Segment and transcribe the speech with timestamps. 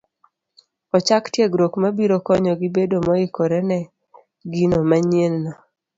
[0.97, 3.79] ochak tiegruok mabiro konyogi bedo moikore ne
[4.53, 5.51] gino manyienno.